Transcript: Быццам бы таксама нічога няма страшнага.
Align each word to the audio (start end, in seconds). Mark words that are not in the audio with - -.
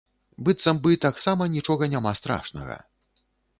Быццам 0.47 0.79
бы 0.87 0.95
таксама 1.05 1.49
нічога 1.57 1.91
няма 1.93 2.17
страшнага. 2.23 2.83